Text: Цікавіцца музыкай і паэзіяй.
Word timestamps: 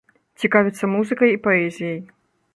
Цікавіцца 0.43 0.89
музыкай 0.95 1.29
і 1.35 1.41
паэзіяй. 1.45 1.97